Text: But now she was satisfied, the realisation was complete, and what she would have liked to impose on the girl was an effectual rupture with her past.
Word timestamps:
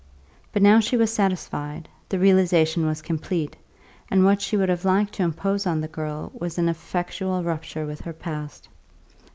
But 0.51 0.63
now 0.63 0.79
she 0.79 0.97
was 0.97 1.13
satisfied, 1.13 1.87
the 2.09 2.17
realisation 2.17 2.87
was 2.87 3.03
complete, 3.03 3.55
and 4.09 4.25
what 4.25 4.41
she 4.41 4.57
would 4.57 4.67
have 4.69 4.83
liked 4.83 5.13
to 5.13 5.23
impose 5.23 5.67
on 5.67 5.79
the 5.79 5.87
girl 5.87 6.31
was 6.33 6.57
an 6.57 6.67
effectual 6.69 7.43
rupture 7.43 7.85
with 7.85 8.01
her 8.01 8.13
past. 8.13 8.67